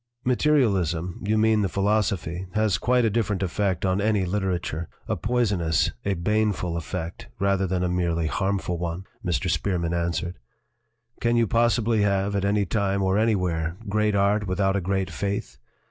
[0.23, 5.61] "Materialism you mean the philosophy has quite a different effect on any literature a poison
[5.61, 9.47] ous, a baneful effect, rather than a merely harm ful one," Mr.
[9.47, 10.39] Spearman answered.
[11.19, 15.59] "Can you possibly have, at any time or anywhere, great art without a great faith?